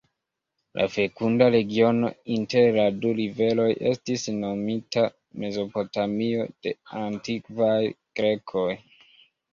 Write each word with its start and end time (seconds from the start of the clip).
La 0.77 0.85
fekunda 0.93 1.49
regiono 1.55 2.09
inter 2.35 2.71
la 2.79 2.85
du 3.03 3.11
riveroj 3.19 3.67
estis 3.91 4.25
nomita 4.39 5.03
Mezopotamio 5.45 6.49
de 6.57 6.75
antikvaj 7.05 7.79
Grekoj. 8.21 8.69